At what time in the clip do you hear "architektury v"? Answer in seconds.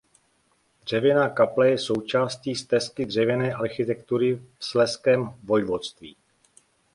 3.53-4.65